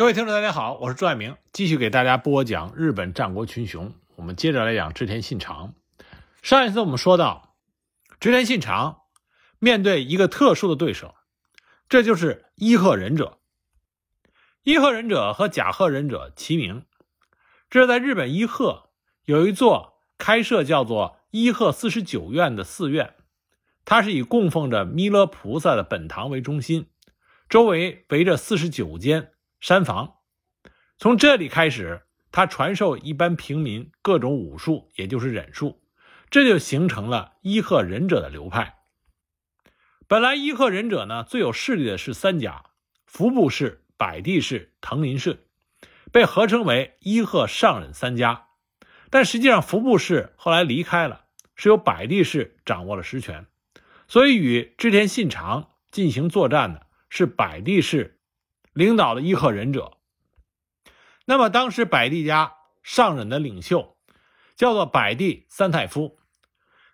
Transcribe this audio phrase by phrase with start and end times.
[0.00, 3.92] 各位听众，大家好，我是朱爱明，继续给大家播讲日本战国群雄。
[4.16, 5.74] 我们接着来讲织田信长。
[6.40, 7.54] 上一次我们说到，
[8.18, 9.02] 织田信长
[9.58, 11.16] 面对一个特殊的对手，
[11.86, 13.40] 这就是伊贺忍者。
[14.62, 16.86] 伊贺忍者和甲贺忍者齐名，
[17.68, 18.88] 这是在日本伊贺
[19.26, 23.16] 有一座开设叫做伊贺四十九院的寺院，
[23.84, 26.88] 它是以供奉着弥勒菩萨的本堂为中心，
[27.50, 30.16] 周围围着四十九间山房。
[30.98, 35.82] 从这里开始，他传授一般平民各种武术，也就是忍术，
[36.30, 38.78] 这就形成了伊贺忍者的流派。
[40.08, 42.64] 本来伊贺忍者呢最有势力的是三家：
[43.06, 43.84] 服部氏。
[44.00, 45.44] 百地氏、藤林氏
[46.10, 48.46] 被合称为伊贺上忍三家，
[49.10, 53.46] 但实际上服部氏后来离开了，是由百地氏掌握了实权，
[54.08, 58.19] 所以与织田信长进行作战的是百地氏
[58.72, 59.98] 领导的伊贺忍者。
[61.24, 63.96] 那么当时百地家上忍的领袖
[64.56, 66.18] 叫做百地三太夫。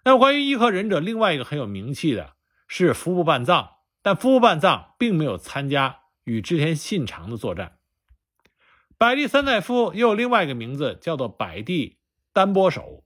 [0.04, 2.34] 那么关于伊贺忍者，另外一个很有名气的
[2.68, 6.00] 是服部半藏，但服部半藏并没有参加。
[6.26, 7.78] 与织田信长的作战，
[8.98, 12.00] 百地三太夫又有另外一个名字，叫做百地
[12.32, 13.04] 丹波守。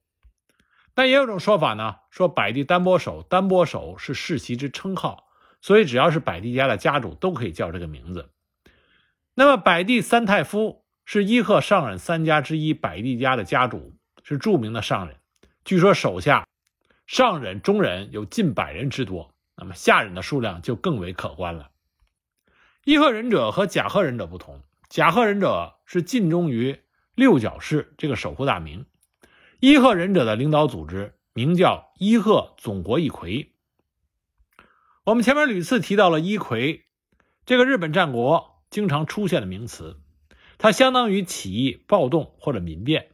[0.94, 5.26] 但也有种说法呢，说百地丹波守，丹波守是世袭之称号，
[5.60, 8.30] 所以只要是百地家的家主都可以叫这个名字。
[9.40, 15.16] 那么百地三太夫是伊贺上忍三家之一，百地家的家主是著名的上忍，
[15.64, 16.46] 据说手下
[17.06, 21.70] 上忍、中忍有近百人之多，那么下忍的数量就更为可观了。
[22.84, 26.78] 伊贺忍者和甲贺忍者不同，甲贺忍者是尽忠于
[27.14, 28.84] 六角氏这个守护大名，
[29.58, 33.48] 伊贺忍者的领导组织名叫伊贺总国一揆。
[35.04, 36.82] 我们前面屡次提到了一揆，
[37.46, 40.00] 这个日本战国经常出现的名词，
[40.56, 43.08] 它相当于起义、暴动或者民变。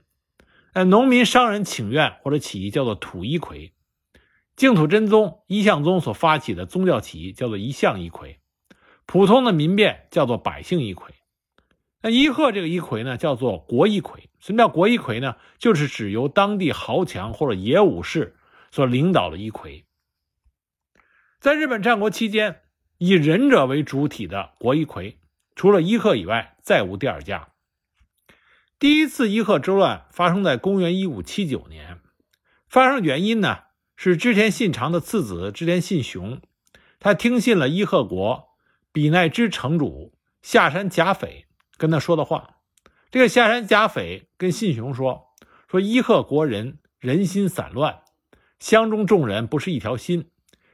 [0.75, 3.73] 呃，农民、商人请愿或者起义叫做土一揆，
[4.55, 8.37] 净土真宗一向宗所发起的宗教起义叫做一向一揆。
[9.07, 11.13] 普通的民变叫做百姓一揆，
[12.03, 14.29] 那伊贺这个一揆呢，叫做国一揆。
[14.41, 15.37] 什么叫国一揆呢？
[15.59, 18.37] 就是指由当地豪强或者野武士
[18.71, 19.85] 所领导的一揆。
[21.39, 22.61] 在日本战国期间，
[22.99, 25.17] 以忍者为主体的国一揆，
[25.57, 27.49] 除了伊贺以外，再无第二家。
[28.79, 31.99] 第一次伊贺之乱发生在公元一五七九年，
[32.69, 33.61] 发生原因呢
[33.97, 36.43] 是织田信长的次子织田信雄，
[37.01, 38.47] 他听信了伊贺国。
[38.93, 41.45] 比奈之城主下山甲斐
[41.77, 42.61] 跟他说的话，
[43.11, 45.35] 这个下山甲斐跟信雄说
[45.69, 48.01] ：“说伊贺国人人心散乱，
[48.59, 50.31] 乡中众人不是一条心，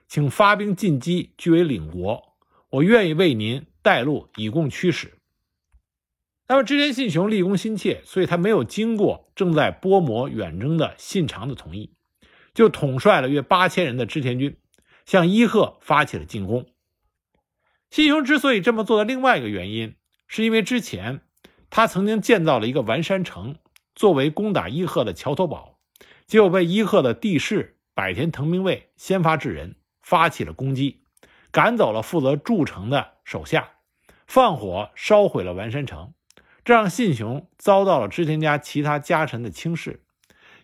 [0.07, 2.37] 请发兵进击，据为领国。
[2.71, 5.19] 我愿意为您带路，以供驱使。”
[6.49, 11.95] 那么织田信雄立功心切，所以他没有经过正在播磨远征的信长的同意，
[12.53, 14.59] 就统帅了约八千人的织田军，
[15.07, 16.67] 向伊贺发起了进攻。
[17.91, 19.95] 信雄之所以这么做的另外一个原因，
[20.27, 21.23] 是因为之前
[21.71, 23.57] 他曾经建造了一个丸山城，
[23.95, 25.79] 作为攻打伊贺的桥头堡，
[26.27, 31.02] 结果被伊贺的地势百田藤兵卫先发制人，发起了攻击，
[31.53, 33.75] 赶走了负责筑城的手下，
[34.27, 36.13] 放火烧毁了丸山城，
[36.65, 40.03] 这让信雄遭到了织田家其他家臣的轻视，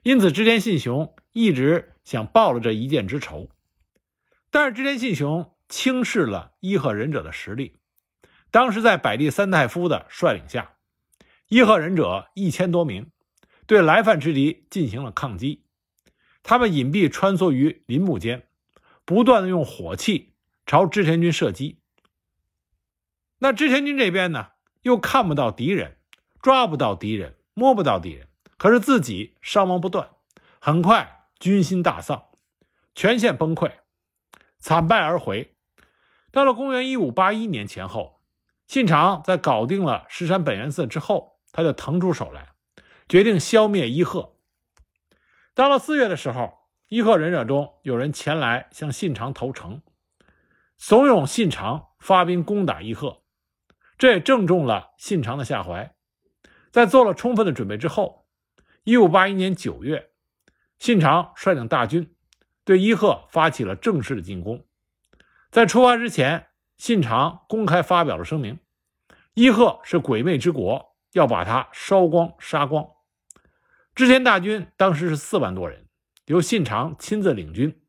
[0.03, 3.49] 因此织田信雄一直想报了这一箭之仇，
[4.51, 5.55] 但是织田信雄。
[5.71, 7.77] 轻视了伊贺忍者的实力。
[8.51, 10.77] 当时在百地三太夫的率领下，
[11.49, 13.11] 伊贺忍者一千多名
[13.67, 15.67] 对来犯之敌进行了抗击。
[16.43, 18.47] 他们隐蔽穿梭于林木间，
[19.05, 20.33] 不断的用火器
[20.69, 21.81] 朝织田军射击。
[23.39, 24.49] 那织田军这边呢，
[24.83, 25.97] 又看不到敌人，
[26.43, 30.11] 抓不到敌人，摸不到敌人，可是自己伤亡不断，
[30.61, 32.27] 很快军心大丧，
[32.95, 33.73] 全线崩溃，
[34.59, 35.57] 惨败而回。
[36.31, 38.21] 到了公元一五八一年前后，
[38.67, 42.51] 信长在搞定了石山本愿寺之后，他就腾出手来，
[43.09, 44.37] 决定消灭伊贺。
[45.55, 49.81] 到了四月的时候，伊贺忍者中有人前来向信长投诚，
[50.79, 53.23] 怂恿信长发兵攻打伊贺，
[53.99, 55.95] 这也正中了信长的下怀。
[56.71, 58.27] 在做了充分的准备之后，
[58.85, 60.11] 一五八一年九月，
[60.79, 62.15] 信长率领大军
[62.65, 64.65] 对伊贺发起了正式的进攻。
[65.51, 66.47] 在出发之前，
[66.77, 68.61] 信长公开发表了声明：
[69.35, 72.87] 伊贺是鬼魅之国，要把它烧光、杀光。
[73.97, 75.89] 织田大军当时是四万多人，
[76.27, 77.83] 由信长亲自领军，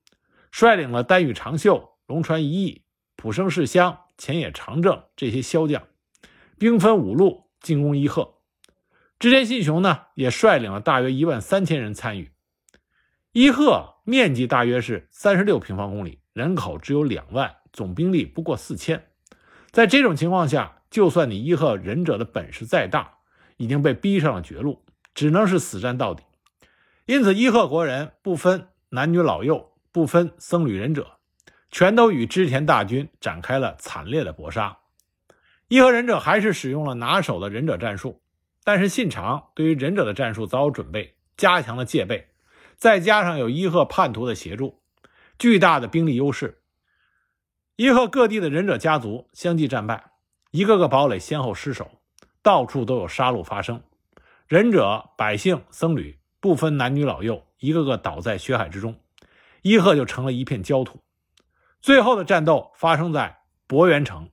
[0.51, 2.82] 率领了丹羽长秀、龙川一义、
[3.16, 5.84] 浦生世乡、前野长政这些骁将，
[6.58, 8.40] 兵分五路进攻伊贺。
[9.20, 12.32] 织田信雄呢，也率领了大约一万三千人参与。
[13.32, 19.06] 伊贺面积大约是三十六平方公里，人口只有两万，总兵力不过四千。
[19.70, 23.20] 在这种情况下，就算你伊贺忍者的本事再大，
[23.58, 24.84] 已经被逼上了绝路，
[25.14, 26.24] 只能是死战到底。
[27.06, 31.19] 因此，伊贺国人不分男女老幼，不分僧侣忍者，
[31.71, 34.77] 全都与织田大军展开了惨烈的搏杀。
[35.68, 38.21] 伊贺忍者还是使用了拿手的忍者战术，
[38.63, 42.27] 但是信长对于忍者的战术早有准备，加强了戒备，
[42.75, 44.80] 再加上有伊贺叛徒的协助，
[45.38, 46.62] 巨大的兵力优势。
[47.75, 50.12] 伊贺各地的忍者家族相继战败，
[50.51, 51.92] 一个个堡垒先后失守，
[52.42, 53.81] 到处都有杀戮发生。
[54.48, 59.00] 忍者、百姓、僧侣不分男女老幼，一个个倒在血海之中，
[59.62, 61.00] 伊贺就成了一片焦土。
[61.81, 64.30] 最后的战斗发生在博元城，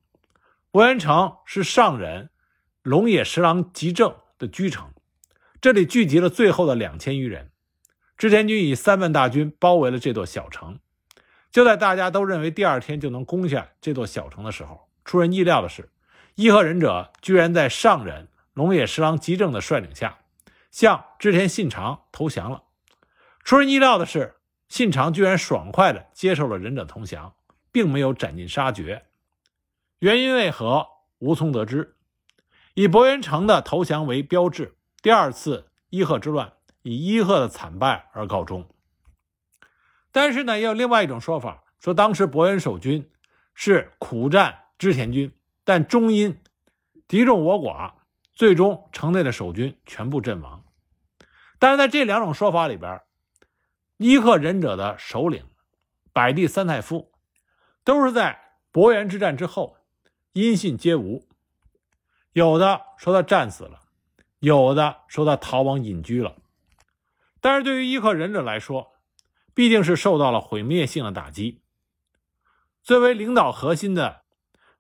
[0.70, 2.30] 博元城是上忍
[2.82, 4.92] 龙野十郎吉政的居城，
[5.60, 7.50] 这里聚集了最后的两千余人。
[8.16, 10.80] 织田军以三万大军包围了这座小城。
[11.52, 15.90] 就在大家都认为第二天就能攻下这座小城的时候，出人意料的是，
[16.34, 20.18] 伊贺忍者居然在上忍龙野十郎吉政的率领下，
[20.70, 22.64] 向织田信长投降了。
[23.42, 24.34] 出人意料的是，
[24.68, 27.35] 信长居然爽快地接受了忍者投降，
[27.76, 29.04] 并没有斩尽杀绝。
[29.98, 30.86] 原因为何，
[31.18, 31.94] 无从得知。
[32.72, 38.66] 以博元城的投降为标志，第二次伊贺之乱以伊贺的惨败而告终。
[40.10, 43.10] 但是呢，也有另外一种说法，说当时博元守军
[43.52, 45.30] 是苦战织田军，
[45.62, 46.40] 但终因
[47.06, 47.92] 敌众我寡，
[48.32, 50.64] 最终城内的守军全部阵亡。
[51.58, 53.02] 但是在这两种说法里边，
[53.98, 55.44] 伊贺忍者的首领
[56.14, 57.12] 百地三太夫
[57.86, 59.76] 都是在博元之战之后
[60.32, 61.24] 音信皆无，
[62.32, 63.82] 有的说他战死了，
[64.40, 66.34] 有的说他逃亡隐居了。
[67.40, 68.94] 但是对于伊贺忍者来说，
[69.54, 71.62] 必定是受到了毁灭性的打击。
[72.82, 74.22] 作为领导核心的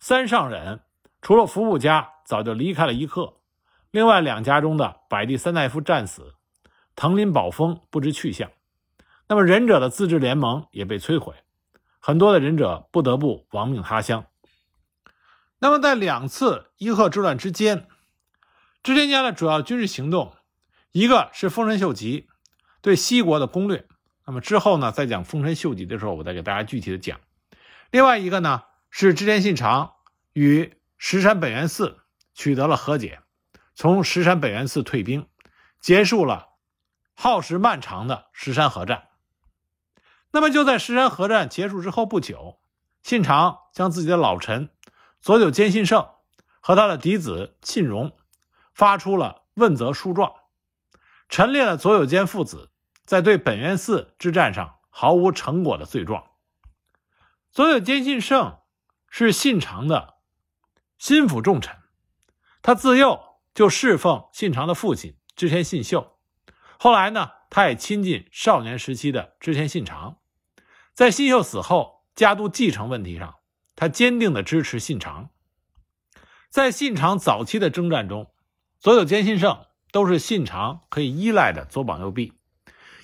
[0.00, 0.80] 三上忍，
[1.22, 3.40] 除了服部家早就离开了伊贺，
[3.92, 6.34] 另外两家中的百地三太夫战死，
[6.96, 8.50] 藤林保丰不知去向。
[9.28, 11.34] 那么忍者的自治联盟也被摧毁，
[12.06, 14.26] 很多的忍者不得不亡命他乡。
[15.58, 17.88] 那么在两次伊贺之乱之间，
[18.84, 20.36] 织田家的主要军事行动，
[20.92, 22.28] 一个是丰臣秀吉
[22.80, 23.88] 对西国的攻略。
[24.24, 27.18] 那么之后呢，在讲丰臣秀吉的时候，我再给大家具体的讲。
[27.90, 29.94] 另外一个呢，是织田信长
[30.32, 31.98] 与石山本愿寺
[32.34, 33.18] 取得了和解，
[33.74, 35.26] 从石山本愿寺退兵，
[35.80, 36.50] 结束了
[37.14, 39.05] 耗时漫长的石山合战。
[40.36, 42.60] 那么就在石山合战结束之后不久，
[43.02, 44.68] 信长将自己的老臣
[45.18, 46.10] 佐久间信胜
[46.60, 48.14] 和他的嫡子信荣
[48.74, 50.34] 发出了问责书状，
[51.30, 52.70] 陈列了佐久间父子。
[53.06, 56.32] 在对本愿寺之战上毫无成果的罪状。
[57.50, 58.58] 佐久间信胜
[59.08, 60.16] 是信长的
[60.98, 61.74] 心腹重臣，
[62.60, 66.18] 他自幼就侍奉信长的父亲织田信秀。
[66.78, 70.18] 后来呢，他也亲近少年时期的织田信长。
[70.96, 73.34] 在信秀死后，家督继承问题上，
[73.74, 75.28] 他坚定的支持信长。
[76.48, 78.32] 在信长早期的征战中，
[78.80, 82.32] 佐久间信胜都是信长可以依赖的左膀右臂。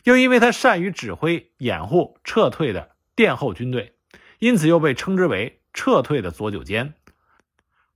[0.05, 3.99] 又因为他善于指挥掩护撤退的殿后军队，
[4.39, 6.95] 因此又被称之为撤退的左九间，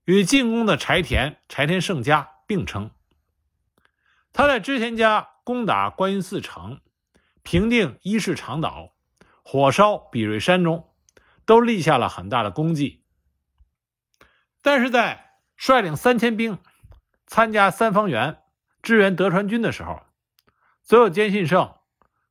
[0.05, 2.91] 与进攻的柴田柴田胜家并称。
[4.35, 6.83] 他在织田家攻打观音寺城、
[7.43, 8.93] 平定伊势长岛、
[9.49, 10.93] 火烧比瑞山中，
[11.45, 13.05] 都立下了很大的功绩。
[14.61, 16.59] 但是在率领三千兵
[17.29, 18.43] 参加三方原
[18.83, 20.03] 支援德川军的时候，
[20.83, 21.73] 所有坚信胜。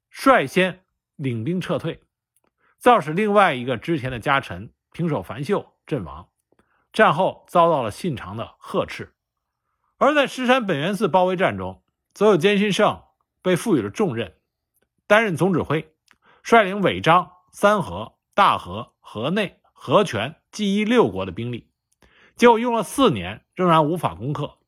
[0.10, 0.84] 率先
[1.16, 2.02] 领兵撤退，
[2.78, 6.28] 造使另外一个之前的家臣平手繁秀阵亡。
[6.92, 9.16] 战后遭到了信长的呵斥。
[9.98, 11.82] 而在石山本愿寺包围战中，
[12.14, 13.04] 则有坚信胜
[13.42, 14.36] 被赋予了重任，
[15.08, 15.95] 担任总指挥，
[16.46, 21.72] 率领尾张、三河、大河、河内、河泉、纪伊六国的兵力，
[22.36, 24.60] 结果用了四年，仍然无法攻克。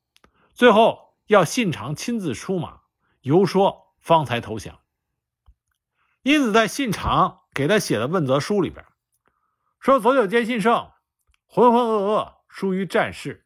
[0.56, 2.80] 最后要信长亲自出马
[3.22, 4.80] 游说，方才投降。
[6.24, 8.84] 因此，在信长给他写的问责书里边，
[9.80, 10.90] 说左久间信胜
[11.46, 13.46] 浑浑噩噩，疏于战事，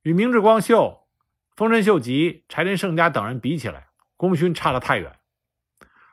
[0.00, 1.06] 与明智光秀、
[1.56, 5.19] 丰臣秀吉、柴田胜家等人比起来，功勋差得太远。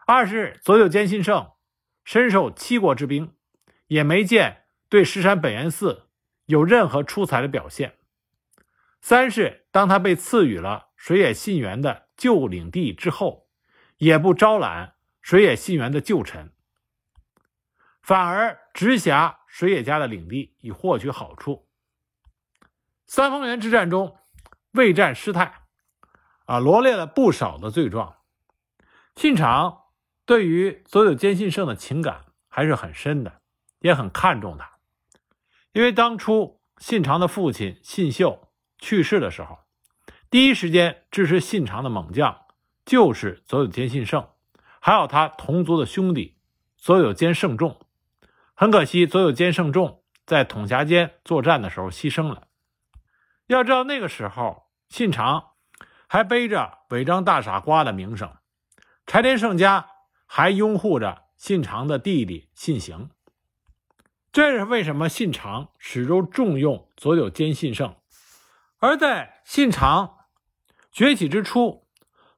[0.10, 1.52] 二是佐久间信胜
[2.06, 3.36] 身受七国之兵，
[3.88, 6.08] 也没见对石山本愿寺
[6.46, 7.98] 有任何出彩的表现。
[9.02, 13.50] 三是当他被赐予了水野信元的旧领地之后，
[13.98, 16.54] 也不招揽水野信元的旧臣，
[18.02, 21.68] 反而直辖水野家的领地以获取好处。
[23.06, 24.18] 三方原之战中，
[24.72, 25.64] 未战失态，
[26.46, 28.16] 啊，罗列了不少的罪状。
[29.18, 29.82] 信长
[30.28, 33.40] 对于佐久间信胜的情感还是很深的，
[33.80, 34.74] 也很看重他，
[35.72, 39.60] 因为当初信长的父亲信秀去世的时候，
[40.30, 42.42] 第一时间支持信长的猛将
[42.86, 44.28] 就是佐久间信胜，
[44.82, 46.38] 还有他同族的兄弟
[46.76, 47.80] 佐久间胜重。
[48.54, 52.50] 很可惜，佐久间胜重在统辖间作战的时候牺牲了。
[53.46, 55.52] 要知道那个时候，信长
[56.06, 58.36] 还背着违章大傻瓜的名声，
[59.06, 59.90] 柴田胜家
[60.28, 63.10] 还拥护着信长的弟弟信行。
[64.32, 67.96] 这是为什么信长始终重用佐久间信胜。
[68.78, 70.18] 而在信长
[70.92, 71.88] 崛起之初，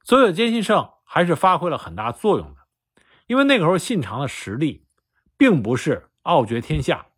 [0.02, 2.60] 佐久间信胜还是发挥了很大作用的，
[3.26, 4.86] 因为那个时候信长的实力
[5.36, 7.08] 并不是傲绝天下，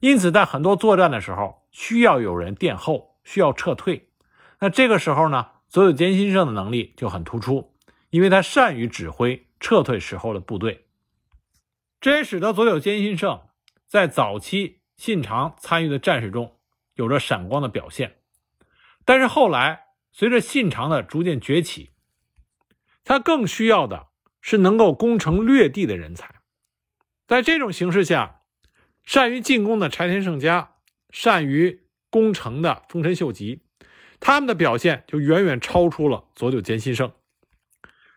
[0.00, 3.12] 因此在很多作战的时候需要有人殿后。
[3.26, 4.10] 需要撤退，
[4.58, 7.74] 那这个时候呢，佐久间信胜的能力就很突出，
[8.10, 10.84] 因为他善于指挥撤退时候的部队，
[11.98, 13.48] 这也使得佐久间信胜
[13.86, 16.58] 在早期信长参与的战士中
[16.92, 18.18] 有着闪光的表现。
[19.06, 21.92] 但是后来随着信长的逐渐崛起，
[23.04, 24.08] 他更需要的
[24.42, 26.42] 是能够攻城略地的人才。
[27.26, 28.42] 在这种形势下，
[29.02, 30.74] 善于进攻的柴田胜家，
[31.10, 31.80] 善于。
[32.10, 33.64] 攻城的丰臣秀吉，
[34.20, 37.12] 他们的表现就远远超出了佐久间信胜。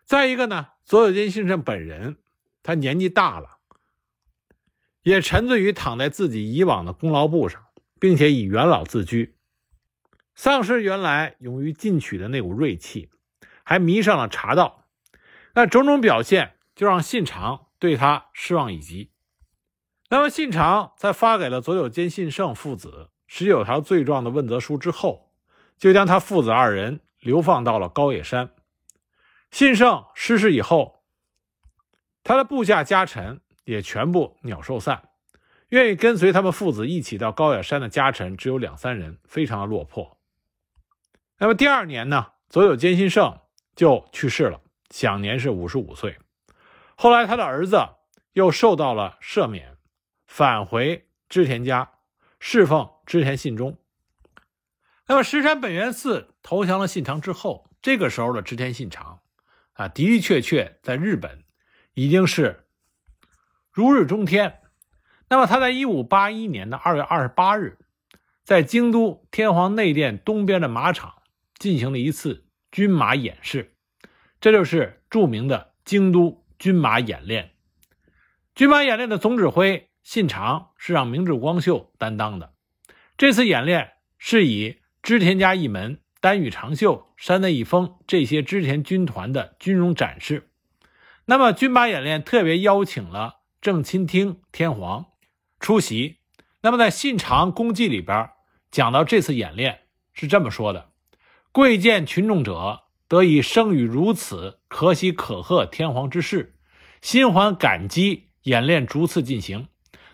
[0.04, 2.16] 再一个呢，佐久间信胜本人
[2.62, 3.58] 他年纪大了，
[5.02, 7.62] 也沉醉于躺在自己以往的功劳簿上，
[8.00, 9.36] 并且以元老自居，
[10.34, 13.10] 丧失原来勇于进取的那股锐气，
[13.64, 14.86] 还迷上了茶道。
[15.52, 19.10] 那种种表现就让信长对他失望已极。
[20.08, 23.10] 那么信长在发给了佐久间信胜父子。
[23.26, 25.34] 十九条罪状的问责书之后，
[25.76, 28.52] 就将他父子二人流放到了高野山。
[29.50, 31.02] 信胜失势以后，
[32.22, 35.08] 他的部下家臣也全部鸟兽散，
[35.68, 40.18] 愿意跟随他们父子一起到高野山的家臣只有两三人，非常的落魄。
[41.38, 43.40] 那么第二年呢，佐有间信胜
[43.74, 46.18] 就去世了，享年是五十五岁。
[46.96, 47.78] 后来他的儿子
[48.32, 49.76] 又受到了赦免，
[50.26, 51.92] 返回织田家。
[52.40, 53.76] 侍奉织田信忠。
[55.08, 59.18] 那么石山本元寺投降了信长之后，这个时候的织田信长
[59.78, 61.44] 啊，的的确确在日本
[61.94, 62.66] 已经是
[63.70, 64.58] 如日中天。
[65.28, 67.78] 那么他在一五八一年的二月二十八日，
[68.42, 71.22] 在京都天皇内殿东边的马场
[71.58, 73.76] 进行了一次军马演示，
[74.40, 77.52] 这就是著名的京都军马演练。
[78.56, 79.86] 军马演练的总指挥。
[80.02, 82.54] 信长是让明智光秀担当的，
[83.18, 90.50] 这次演练是以织田家一门、丹羽长秀、山内一丰这些织田军团的军容展示。
[91.26, 95.06] 那么军马演练特别邀请了正亲听天皇
[95.60, 96.18] 出席。
[96.62, 98.30] 那么在信长功绩里边
[98.70, 99.80] 讲到这次演练
[100.12, 100.90] 是这么说的
[101.52, 106.56] ：“贵见群众者得以生于如此可喜可贺天皇之事，
[107.00, 109.68] 心怀感激，演练逐次进行。”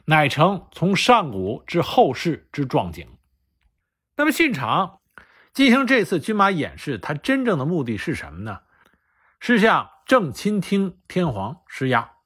[0.06, 3.08] 乃成从上古至后世之壮景。
[4.16, 5.00] 那么信长
[5.54, 8.62] 进行这次军马演示，他真正的目的是什么呢？
[9.40, 12.16] 是向正亲听天皇施压。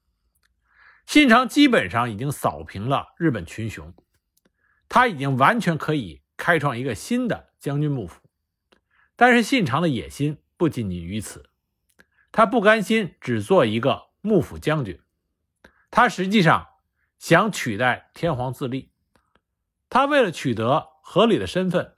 [1.07, 3.95] 信长基本上已经扫平了日本群雄，
[4.89, 8.21] 他已经完全可以开创一个新的将军幕府。
[9.15, 11.51] 但是信长的野心不仅仅于此，
[12.33, 15.01] 他不甘心只做一个幕府将军，
[15.91, 16.67] 他实际上。
[17.19, 18.93] 想取代天皇自立，
[19.91, 21.97] 他为了取得合理的身份，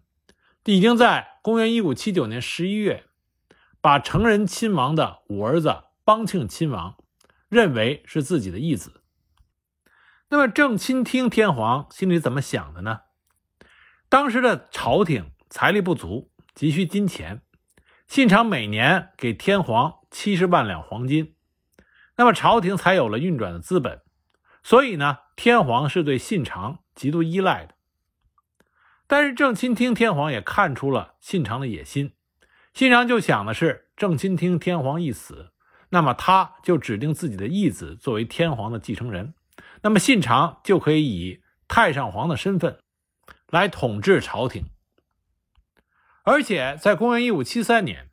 [0.65, 3.07] 已经在公元一五七九年十一月，
[3.81, 6.97] 把成人亲王的五儿子邦庆亲王
[7.49, 9.03] 认为是自己的义子。
[10.29, 13.01] 那么正亲听天皇心里怎么想的呢？
[14.09, 17.43] 当时的朝廷财力不足，急需金钱，
[18.07, 21.35] 信长每年给天皇七十万两黄金，
[22.17, 24.03] 那么朝廷才有了运转的资本。
[24.63, 27.75] 所以呢，天皇是对信长极度依赖的。
[29.11, 32.13] 但是正亲听天皇也看出了信长的野心，
[32.73, 35.51] 信长就想的是，正亲听天皇一死，
[35.89, 39.35] 那么他就指定自己的义子作为天皇的继承人，
[39.83, 42.79] 那么信长就可以以太上皇的身份
[43.49, 44.67] 来统治朝廷。
[46.23, 48.11] 而且在公元一五七三年，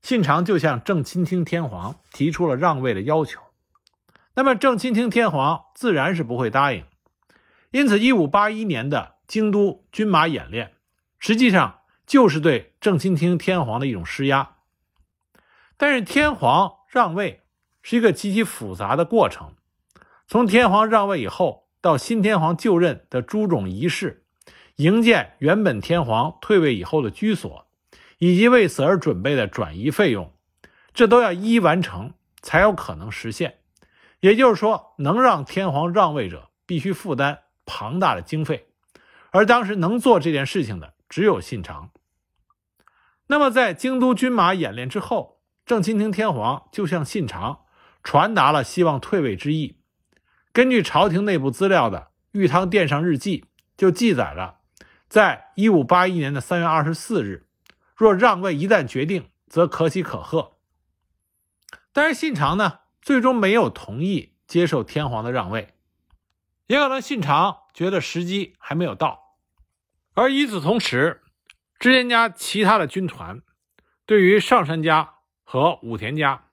[0.00, 3.42] 信长就向正亲听天皇提出了让位的要求。
[4.34, 6.86] 那么正亲听天皇自然是不会答应，
[7.70, 10.72] 因此一五八一年的京都军马演练，
[11.20, 14.56] 实际上就是对正亲听天皇的一种施压。
[15.76, 17.42] 但是天皇让位
[17.82, 19.54] 是一个极其复杂的过程，
[20.26, 24.24] 从天皇让位以后到新天皇就任的诸种仪式，
[24.76, 27.66] 营建原本天皇退位以后的居所，
[28.18, 30.32] 以及为此而准备的转移费用，
[30.94, 33.58] 这都要一一完成才有可能实现。
[34.20, 38.67] 也就是说，能让天皇让位者必须负担庞大的经费，
[39.30, 41.90] 而当时能做这件事情的只有信长。
[43.26, 45.38] 那么，在京都军马演练之后。
[45.68, 47.66] 正亲听天皇就向信长
[48.02, 49.82] 传达了希望退位之意。
[50.50, 51.98] 根据朝廷内部资料的
[52.30, 53.40] 《玉汤殿上日记》
[53.76, 54.60] 就记载了，
[55.10, 57.46] 在一五八一年的三月二十四日，
[57.94, 60.56] 若让位一旦决定，则可喜可贺。
[61.92, 65.74] 但是信长呢，最终没有同意接受天皇的让位，
[66.68, 69.36] 也可能信长觉得时机还没有到。
[70.14, 71.22] 而与此同时，
[71.78, 73.40] 织田家其他的军团
[74.04, 75.14] 对于上杉家。
[75.50, 76.44] 和武田家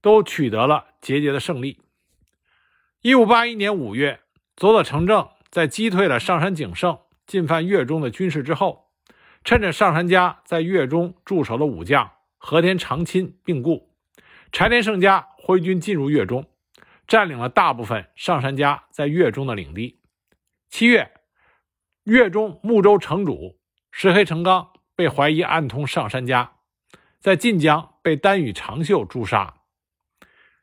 [0.00, 1.78] 都取得了节节的胜利。
[3.02, 4.20] 一五八一年五月，
[4.56, 8.90] 佐佐成正在击退了上杉景胜进犯越中的军事之后，
[9.44, 13.92] 趁着上杉家在越中驻守的武将和田长亲病故，
[14.52, 16.46] 柴田胜家挥军进入越中，
[17.06, 19.99] 占领了大部分上杉家在越中的领地。
[20.70, 21.10] 七月，
[22.04, 23.58] 越中睦州城主
[23.90, 26.52] 石黑成刚被怀疑暗通上杉家。
[27.18, 29.62] 在晋江被丹羽长秀诛杀。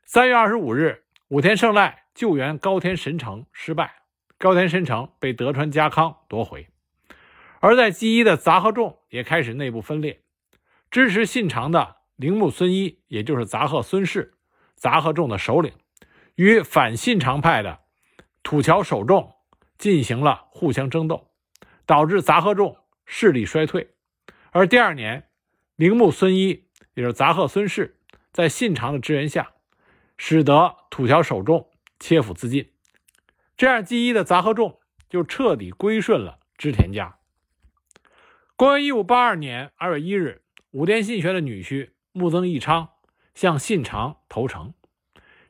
[0.06, 3.96] 三月二十五日，武田胜赖救援高田神城失败，
[4.38, 6.68] 高田神城被德川家康夺回。
[7.60, 10.22] 而在纪伊的杂贺众也开始内部分裂，
[10.90, 14.32] 支持信长的铃木孙一，也就是杂贺孙氏，
[14.74, 15.74] 杂贺众的首领，
[16.36, 17.80] 与反信长派的
[18.42, 19.34] 土桥守众
[19.78, 21.30] 进行了互相争斗，
[21.86, 23.94] 导致杂贺众势力衰退。
[24.50, 25.24] 而第二年。
[25.76, 26.48] 铃木孙一，
[26.94, 28.00] 也就是杂贺孙氏，
[28.32, 29.52] 在信长的支援下，
[30.16, 32.72] 使得土桥守众切腹自尽。
[33.56, 37.18] 这样，纪伊的杂贺众就彻底归顺了织田家。
[38.56, 42.88] 公元一五八二年二月一日，武田信玄的女婿木曾义昌
[43.36, 44.74] 向信长投诚，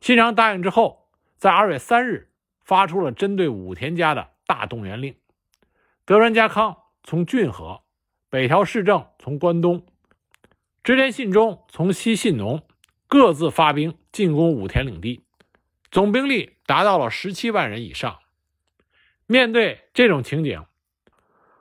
[0.02, 2.30] 信长答应之后，在二月三日
[2.68, 5.16] 发出了针对武田家的大动员令。
[6.04, 7.80] 德川家康从骏河，
[8.28, 9.86] 北条氏政从关东。
[10.84, 12.62] 织田信忠从西信浓
[13.06, 15.22] 各自发兵进攻武田领地，
[15.90, 18.18] 总兵力达到了十七万人以上。
[19.24, 20.66] 面对这种情景，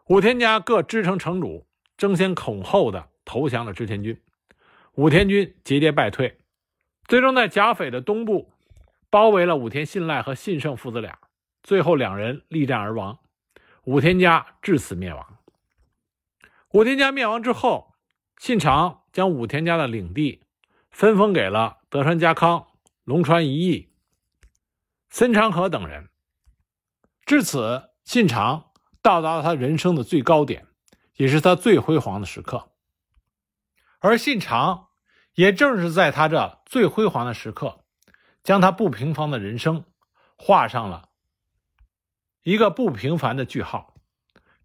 [0.08, 1.66] 武田家各支城城主
[1.96, 4.22] 争先恐后的投降了织田军，
[4.96, 6.38] 武田军节节败退，
[7.08, 8.52] 最终在甲斐的东部
[9.10, 11.20] 包围了武田信赖和信胜父子俩，
[11.64, 13.20] 最后两人力战而亡，
[13.84, 15.38] 武田家至此灭亡。
[16.74, 17.94] 武田家灭亡之后，
[18.38, 19.04] 信长。
[19.14, 20.44] 将武田家的领地
[20.92, 22.68] 分封给了德川家康、
[23.04, 23.90] 龙川一义、
[25.10, 26.10] 森长可等人。
[27.26, 28.70] 至此，信长
[29.02, 30.68] 到达了他人生的最高点，
[31.16, 32.70] 也是他最辉煌的时刻。
[33.98, 34.90] 而信长
[35.34, 37.86] 也正是在他这最辉煌的时刻，
[38.48, 39.84] 将他不平凡的人生
[40.38, 41.10] 画上了
[42.44, 43.94] 一个不平凡的句号。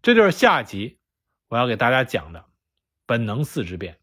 [0.01, 1.01] 这就是下集
[1.49, 2.45] 我要给大家讲的
[3.05, 3.99] 本能四之变。